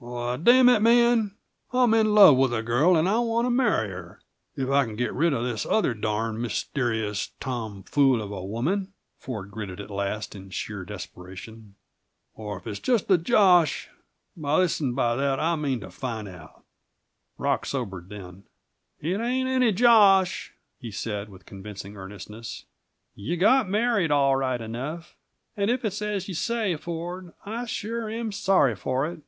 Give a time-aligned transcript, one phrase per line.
[0.00, 1.34] "Why, damn it, man,
[1.72, 4.20] I'm in love with a girl and I want to marry her
[4.54, 8.92] if I can get rid of this other darned, mysterious, Tom fool of a woman,"
[9.18, 11.74] Ford gritted at last, in sheer desperation.
[12.36, 13.88] "Or if it's just a josh,
[14.36, 16.62] by this and by that I mean to find it out."
[17.36, 18.44] Rock sobered then.
[19.00, 22.66] "It ain't any josh," he said, with convincing earnestness.
[23.16, 25.16] "You got married, all right enough.
[25.56, 29.22] And if it's as you say, Ford, I sure am sorry for it.